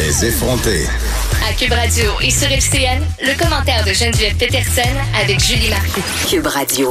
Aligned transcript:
Les 0.00 0.24
effronter. 0.24 0.86
À 1.46 1.52
Cube 1.52 1.74
Radio 1.74 2.10
et 2.22 2.30
sur 2.30 2.50
FCN, 2.50 3.02
le 3.20 3.38
commentaire 3.38 3.84
de 3.84 3.92
Geneviève 3.92 4.34
Peterson 4.34 4.88
avec 5.20 5.38
Julie 5.40 5.68
Marcoux. 5.68 6.00
Cube 6.26 6.46
Radio. 6.46 6.90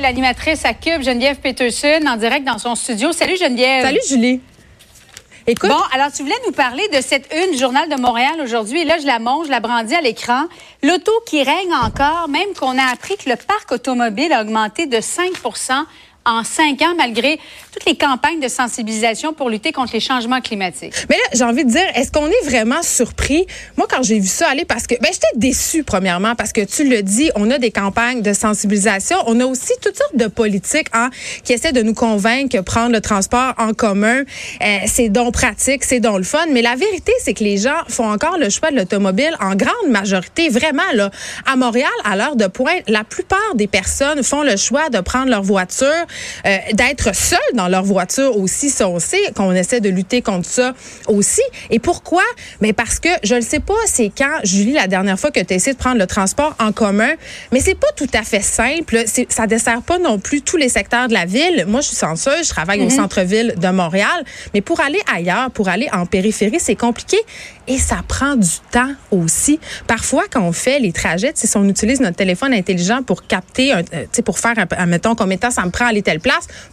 L'animatrice 0.00 0.64
à 0.64 0.74
Cube, 0.74 1.02
Geneviève 1.02 1.38
Peterson, 1.38 2.06
en 2.06 2.16
direct 2.16 2.46
dans 2.46 2.58
son 2.58 2.76
studio. 2.76 3.10
Salut 3.10 3.36
Geneviève. 3.36 3.82
Salut 3.82 3.98
Julie. 4.08 4.40
Écoute. 5.48 5.70
Bon, 5.70 5.80
alors 5.92 6.12
tu 6.12 6.22
voulais 6.22 6.36
nous 6.46 6.52
parler 6.52 6.86
de 6.94 7.00
cette 7.00 7.28
une 7.34 7.58
Journal 7.58 7.88
de 7.88 8.00
Montréal 8.00 8.34
aujourd'hui. 8.44 8.82
Et 8.82 8.84
là, 8.84 8.98
je 9.00 9.06
la 9.06 9.18
monte, 9.18 9.46
je 9.46 9.50
la 9.50 9.58
brandis 9.58 9.96
à 9.96 10.00
l'écran. 10.00 10.44
L'auto 10.84 11.10
qui 11.26 11.42
règne 11.42 11.74
encore, 11.82 12.28
même 12.28 12.54
qu'on 12.56 12.78
a 12.78 12.92
appris 12.92 13.16
que 13.16 13.28
le 13.28 13.34
parc 13.34 13.72
automobile 13.72 14.32
a 14.32 14.42
augmenté 14.42 14.86
de 14.86 15.00
5 15.00 15.32
en 16.24 16.44
cinq 16.44 16.82
ans, 16.82 16.94
malgré 16.96 17.38
toutes 17.72 17.84
les 17.86 17.96
campagnes 17.96 18.40
de 18.40 18.48
sensibilisation 18.48 19.32
pour 19.32 19.50
lutter 19.50 19.72
contre 19.72 19.92
les 19.94 20.00
changements 20.00 20.40
climatiques. 20.40 20.94
Mais 21.08 21.16
là, 21.16 21.22
j'ai 21.32 21.44
envie 21.44 21.64
de 21.64 21.70
dire, 21.70 21.84
est-ce 21.94 22.12
qu'on 22.12 22.26
est 22.26 22.44
vraiment 22.44 22.82
surpris? 22.82 23.46
Moi, 23.76 23.86
quand 23.90 24.02
j'ai 24.02 24.18
vu 24.18 24.26
ça 24.26 24.48
aller, 24.48 24.64
parce 24.64 24.86
que, 24.86 24.94
ben, 25.00 25.08
j'étais 25.12 25.26
déçue, 25.36 25.82
premièrement, 25.84 26.34
parce 26.34 26.52
que 26.52 26.60
tu 26.60 26.88
le 26.88 27.02
dis, 27.02 27.30
on 27.34 27.50
a 27.50 27.58
des 27.58 27.70
campagnes 27.70 28.22
de 28.22 28.32
sensibilisation. 28.32 29.16
On 29.26 29.40
a 29.40 29.46
aussi 29.46 29.72
toutes 29.82 29.96
sortes 29.96 30.16
de 30.16 30.26
politiques, 30.26 30.88
hein, 30.92 31.10
qui 31.44 31.52
essaient 31.52 31.72
de 31.72 31.82
nous 31.82 31.94
convaincre 31.94 32.56
que 32.56 32.62
prendre 32.62 32.92
le 32.92 33.00
transport 33.00 33.54
en 33.58 33.72
commun, 33.72 34.22
euh, 34.62 34.78
c'est 34.86 35.08
donc 35.08 35.34
pratique, 35.34 35.84
c'est 35.84 36.00
donc 36.00 36.18
le 36.18 36.24
fun. 36.24 36.46
Mais 36.50 36.62
la 36.62 36.74
vérité, 36.74 37.12
c'est 37.20 37.34
que 37.34 37.44
les 37.44 37.56
gens 37.56 37.70
font 37.88 38.10
encore 38.10 38.38
le 38.38 38.50
choix 38.50 38.70
de 38.70 38.76
l'automobile 38.76 39.34
en 39.40 39.54
grande 39.54 39.88
majorité. 39.88 40.48
Vraiment, 40.48 40.82
là, 40.94 41.10
à 41.46 41.56
Montréal, 41.56 41.90
à 42.04 42.16
l'heure 42.16 42.36
de 42.36 42.46
pointe, 42.46 42.82
la 42.88 43.04
plupart 43.04 43.54
des 43.54 43.66
personnes 43.66 44.22
font 44.22 44.42
le 44.42 44.56
choix 44.56 44.88
de 44.90 45.00
prendre 45.00 45.28
leur 45.28 45.42
voiture 45.42 46.06
euh, 46.46 46.56
d'être 46.72 47.14
seuls 47.14 47.38
dans 47.54 47.68
leur 47.68 47.84
voiture 47.84 48.36
aussi, 48.36 48.70
ça 48.70 48.88
on 48.88 48.98
sait 48.98 49.32
qu'on 49.34 49.52
essaie 49.52 49.80
de 49.80 49.88
lutter 49.88 50.22
contre 50.22 50.48
ça 50.48 50.74
aussi. 51.08 51.42
Et 51.70 51.78
pourquoi? 51.78 52.22
Mais 52.60 52.72
parce 52.72 52.98
que 52.98 53.08
je 53.22 53.34
ne 53.34 53.40
sais 53.40 53.60
pas, 53.60 53.74
c'est 53.86 54.10
quand, 54.16 54.38
Julie, 54.44 54.72
la 54.72 54.86
dernière 54.86 55.18
fois 55.18 55.30
que 55.30 55.40
tu 55.40 55.52
as 55.52 55.56
essayé 55.56 55.72
de 55.72 55.78
prendre 55.78 55.98
le 55.98 56.06
transport 56.06 56.54
en 56.58 56.72
commun, 56.72 57.12
mais 57.52 57.60
c'est 57.60 57.74
pas 57.74 57.92
tout 57.96 58.10
à 58.14 58.22
fait 58.22 58.42
simple. 58.42 59.04
Ça 59.28 59.46
dessert 59.46 59.82
pas 59.82 59.98
non 59.98 60.18
plus 60.18 60.42
tous 60.42 60.56
les 60.56 60.68
secteurs 60.68 61.08
de 61.08 61.14
la 61.14 61.24
ville. 61.24 61.64
Moi, 61.66 61.80
je 61.80 61.88
suis 61.88 61.96
senseuse, 61.96 62.44
je 62.44 62.50
travaille 62.50 62.80
au 62.80 62.86
mm-hmm. 62.86 62.96
centre-ville 62.96 63.54
de 63.56 63.68
Montréal, 63.68 64.24
mais 64.54 64.60
pour 64.60 64.80
aller 64.80 65.00
ailleurs, 65.12 65.50
pour 65.50 65.68
aller 65.68 65.88
en 65.92 66.06
périphérie, 66.06 66.60
c'est 66.60 66.76
compliqué 66.76 67.16
et 67.68 67.78
ça 67.78 67.96
prend 68.06 68.36
du 68.36 68.48
temps 68.70 68.92
aussi. 69.10 69.60
Parfois, 69.86 70.24
quand 70.30 70.42
on 70.42 70.52
fait 70.52 70.78
les 70.80 70.92
trajets, 70.92 71.32
si 71.34 71.48
on 71.56 71.68
utilise 71.68 72.00
notre 72.00 72.16
téléphone 72.16 72.52
intelligent 72.52 73.02
pour 73.02 73.26
capter, 73.26 73.72
euh, 73.74 73.82
pour 74.24 74.38
faire, 74.38 74.54
mettons, 74.86 75.14
combien 75.14 75.36
de 75.36 75.40
temps 75.40 75.50
ça 75.50 75.64
me 75.64 75.70
prend 75.70 75.86
à 75.86 75.88
aller 75.88 76.01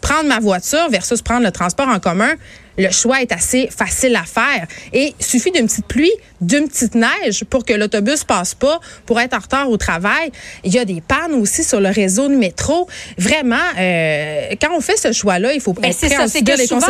prendre 0.02 0.28
ma 0.28 0.40
voiture 0.40 0.90
versus 0.90 1.22
prendre 1.22 1.44
le 1.44 1.52
transport 1.52 1.88
en 1.88 2.00
commun, 2.00 2.34
le 2.80 2.92
choix 2.92 3.22
est 3.22 3.32
assez 3.32 3.68
facile 3.68 4.16
à 4.16 4.24
faire. 4.24 4.66
Et 4.94 5.14
il 5.20 5.26
suffit 5.26 5.52
d'une 5.52 5.68
petite 5.68 5.86
pluie, 5.86 6.12
d'une 6.42 6.68
petite 6.68 6.96
neige 6.96 7.44
pour 7.50 7.66
que 7.66 7.74
l'autobus 7.74 8.24
passe 8.24 8.56
pas, 8.56 8.80
pour 9.06 9.20
être 9.20 9.34
en 9.36 9.40
retard 9.40 9.70
au 9.70 9.78
travail. 9.78 10.32
Il 10.64 10.74
y 10.74 10.80
a 10.80 10.86
des 10.86 11.02
pannes 11.02 11.34
aussi 11.34 11.64
sur 11.64 11.82
le 11.82 11.90
réseau 11.90 12.30
de 12.30 12.36
métro. 12.36 12.88
Vraiment, 13.18 13.58
euh, 13.78 14.56
quand 14.62 14.70
on 14.76 14.82
fait 14.82 14.98
ce 14.98 15.12
choix-là, 15.12 15.54
il 15.54 15.60
faut 15.60 15.72
être 15.72 15.82
prêt 15.82 15.92
c'est 15.94 16.10
que 16.44 16.66
souvent, 16.66 16.88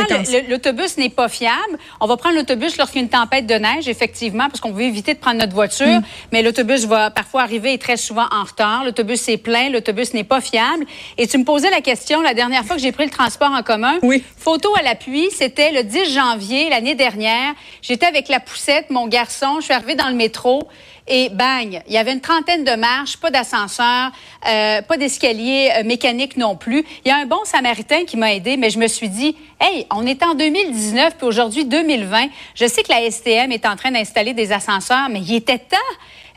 L'autobus 0.50 0.98
n'est 0.98 1.10
pas 1.10 1.28
fiable. 1.28 1.78
On 2.00 2.08
va 2.08 2.17
prendre 2.17 2.36
l'autobus 2.36 2.78
lorsqu'il 2.78 3.02
y 3.02 3.02
a 3.02 3.06
une 3.06 3.10
tempête 3.10 3.48
de 3.48 3.56
neige, 3.56 3.88
effectivement, 3.88 4.48
parce 4.48 4.60
qu'on 4.60 4.72
veut 4.72 4.84
éviter 4.84 5.14
de 5.14 5.20
prendre 5.20 5.40
notre 5.40 5.54
voiture. 5.54 5.88
Mm. 5.88 6.04
Mais 6.32 6.44
l'autobus 6.44 6.86
va 6.86 7.10
parfois 7.10 7.42
arriver 7.42 7.78
très 7.78 7.98
souvent 7.98 8.26
en 8.32 8.44
retard. 8.44 8.84
L'autobus 8.86 9.28
est 9.28 9.38
plein, 9.38 9.70
l'autobus 9.70 10.14
n'est 10.14 10.23
pas 10.23 10.42
fiable. 10.42 10.86
Et 11.17 11.28
tu 11.28 11.38
me 11.38 11.44
posais 11.44 11.70
la 11.72 11.82
question 11.82 12.22
la 12.22 12.34
dernière 12.34 12.64
fois 12.66 12.76
que 12.76 12.82
j'ai 12.82 12.92
pris 12.92 13.06
le 13.06 13.12
transport 13.12 13.52
en 13.52 13.64
commun. 13.64 13.98
Oui. 14.04 14.23
Photo 14.38 14.70
à 14.78 14.84
l'appui, 14.84 15.30
c'était 15.36 15.72
le 15.72 15.78
10 15.81 16.13
janvier 16.13 16.69
l'année 16.69 16.95
dernière. 16.95 17.53
J'étais 17.81 18.05
avec 18.05 18.27
la 18.30 18.39
poussette, 18.39 18.89
mon 18.89 19.08
garçon. 19.08 19.58
Je 19.59 19.66
suis 19.66 19.73
arrivée 19.73 19.95
dans 19.95 20.09
le 20.09 20.16
métro 20.16 20.67
et 21.11 21.30
bang, 21.30 21.81
il 21.88 21.94
y 21.94 21.97
avait 21.97 22.13
une 22.13 22.21
trentaine 22.21 22.63
de 22.63 22.75
marches, 22.75 23.17
pas 23.17 23.31
d'ascenseur, 23.31 24.11
euh, 24.48 24.81
pas 24.83 24.95
d'escalier 24.95 25.71
euh, 25.76 25.83
mécanique 25.83 26.37
non 26.37 26.55
plus. 26.55 26.86
Il 27.04 27.09
y 27.09 27.11
a 27.11 27.17
un 27.17 27.26
bon 27.26 27.43
samaritain 27.45 28.05
qui 28.05 28.15
m'a 28.15 28.31
aidé, 28.33 28.58
mais 28.58 28.70
je 28.70 28.77
me 28.77 28.87
suis 28.87 29.09
dit, 29.09 29.36
hey, 29.59 29.87
on 29.89 30.05
est 30.05 30.21
en 30.21 30.36
2019 30.36 31.15
puis 31.17 31.26
aujourd'hui 31.26 31.65
2020. 31.65 32.27
Je 32.54 32.67
sais 32.67 32.83
que 32.83 32.92
la 32.92 33.09
STM 33.09 33.52
est 33.52 33.65
en 33.65 33.75
train 33.75 33.89
d'installer 33.89 34.36
des 34.36 34.52
ascenseurs, 34.52 35.09
mais 35.09 35.21
il 35.21 35.33
était 35.33 35.58
temps. 35.58 35.77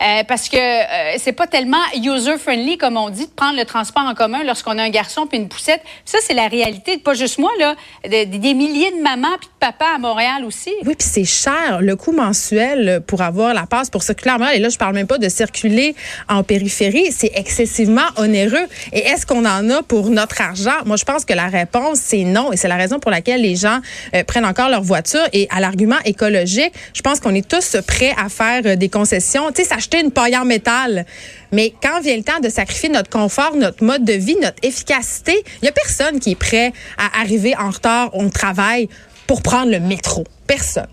Euh, 0.02 0.24
parce 0.26 0.48
que 0.48 0.56
euh, 0.56 1.16
c'est 1.18 1.32
pas 1.32 1.46
tellement 1.46 1.82
user-friendly, 1.94 2.76
comme 2.76 2.96
on 2.96 3.08
dit, 3.10 3.26
de 3.26 3.30
prendre 3.30 3.56
le 3.56 3.64
transport 3.64 4.04
en 4.04 4.14
commun 4.14 4.42
lorsqu'on 4.44 4.78
a 4.78 4.82
un 4.82 4.90
garçon 4.90 5.26
puis 5.26 5.38
une 5.38 5.48
poussette. 5.48 5.80
Ça, 6.04 6.18
c'est 6.22 6.34
la 6.34 6.48
réalité, 6.48 6.98
pas 6.98 7.14
juste 7.14 7.38
moi, 7.38 7.50
là, 7.58 7.76
des 8.08 8.54
milliers 8.54 8.90
de 8.90 9.02
mamans 9.02 9.36
puis 9.38 9.48
de 9.48 9.58
papas 9.60 9.94
à 9.96 9.98
Montréal 9.98 10.44
aussi. 10.44 10.72
Oui, 10.84 10.94
puis 10.98 11.08
c'est 11.08 11.24
cher. 11.24 11.80
Le 11.80 11.94
coût 11.94 12.12
mensuel 12.12 13.02
pour 13.06 13.22
avoir 13.22 13.54
la 13.54 13.66
passe 13.66 13.90
pour 13.90 14.02
circuler 14.02 14.32
Montréal, 14.32 14.56
et 14.56 14.58
là, 14.58 14.68
je 14.68 14.78
parle 14.78 14.94
même 14.94 15.06
pas 15.06 15.18
de 15.18 15.28
circuler 15.28 15.94
en 16.28 16.42
périphérie, 16.42 17.12
c'est 17.12 17.32
excessivement 17.34 18.06
onéreux. 18.16 18.66
Et 18.92 19.00
est-ce 19.00 19.26
qu'on 19.26 19.44
en 19.44 19.70
a 19.70 19.82
pour 19.82 20.10
notre 20.10 20.40
argent? 20.40 20.70
Moi, 20.84 20.96
je 20.96 21.04
pense 21.04 21.24
que 21.24 21.34
la 21.34 21.46
réponse, 21.46 21.98
c'est 21.98 22.24
non. 22.24 22.52
Et 22.52 22.56
c'est 22.56 22.68
la 22.68 22.76
raison 22.76 22.98
pour 22.98 23.10
laquelle 23.10 23.42
les 23.42 23.56
gens 23.56 23.80
euh, 24.14 24.24
prennent 24.24 24.44
encore 24.44 24.68
leur 24.68 24.82
voiture. 24.82 25.22
Et 25.32 25.46
à 25.50 25.60
l'argument 25.60 25.98
écologique, 26.04 26.72
je 26.94 27.02
pense 27.02 27.20
qu'on 27.20 27.34
est 27.34 27.48
tous 27.48 27.76
prêts 27.86 28.14
à 28.18 28.28
faire 28.28 28.76
des 28.76 28.88
concessions. 28.88 29.50
Tu 29.52 29.62
sais, 29.62 29.68
une 30.00 30.10
paille 30.10 30.36
en 30.36 30.44
métal. 30.44 31.06
Mais 31.52 31.72
quand 31.82 32.00
vient 32.00 32.16
le 32.16 32.22
temps 32.22 32.40
de 32.40 32.48
sacrifier 32.48 32.88
notre 32.88 33.10
confort, 33.10 33.54
notre 33.56 33.84
mode 33.84 34.04
de 34.04 34.14
vie, 34.14 34.36
notre 34.40 34.58
efficacité, 34.62 35.42
il 35.60 35.64
n'y 35.64 35.68
a 35.68 35.72
personne 35.72 36.18
qui 36.20 36.32
est 36.32 36.36
prêt 36.36 36.72
à 36.98 37.20
arriver 37.20 37.54
en 37.56 37.70
retard 37.70 38.14
au 38.14 38.28
travail 38.28 38.88
pour 39.26 39.42
prendre 39.42 39.70
le 39.70 39.80
métro. 39.80 40.24
Personne. 40.46 40.88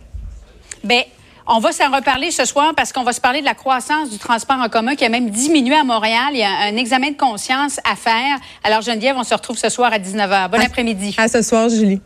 Bien, 0.84 1.04
on 1.52 1.60
va 1.60 1.72
s'en 1.72 1.92
reparler 1.92 2.32
ce 2.32 2.46
soir 2.46 2.74
parce 2.76 2.94
qu'on 2.94 3.04
va 3.04 3.12
se 3.12 3.20
parler 3.20 3.42
de 3.42 3.46
la 3.46 3.56
croissance 3.56 4.10
du 4.10 4.20
transport 4.20 4.58
en 4.58 4.70
commun 4.70 4.96
qui 4.96 5.04
a 5.04 5.10
même 5.10 5.30
diminué 5.31 5.76
à 5.76 5.84
Montréal. 5.84 6.30
Il 6.34 6.40
y 6.40 6.44
a 6.44 6.52
un 6.52 6.78
examen 6.78 7.12
de 7.12 7.18
conscience 7.18 7.80
à 7.90 7.96
faire. 7.96 8.38
Alors, 8.64 8.81
Geneviève, 8.81 9.16
on 9.18 9.24
se 9.24 9.34
retrouve 9.34 9.58
ce 9.58 9.70
soir 9.70 9.92
à 9.92 9.98
19h. 9.98 10.50
Bon 10.50 10.62
après-midi. 10.62 11.16
À 11.18 11.28
ce 11.28 11.42
soir, 11.42 11.70
Julie. 11.70 12.02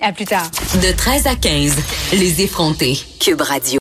À 0.00 0.12
plus 0.12 0.24
tard. 0.24 0.48
De 0.82 0.96
13 0.96 1.26
à 1.26 1.34
15, 1.34 1.76
les 2.12 2.40
effrontés. 2.42 2.98
Cube 3.18 3.42
Radio. 3.42 3.68